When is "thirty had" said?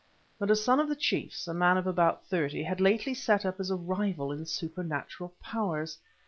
2.25-2.81